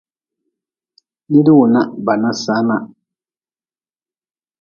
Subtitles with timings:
[1.31, 2.77] Nidwunah bana sana.